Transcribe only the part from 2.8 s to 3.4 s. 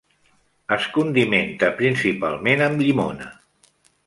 llimona.